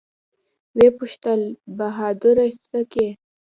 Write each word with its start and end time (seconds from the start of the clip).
ويې 0.75 0.89
پوښتل 0.97 1.41
بهادره 1.77 2.45
سه 2.69 2.79
کې. 2.91 3.07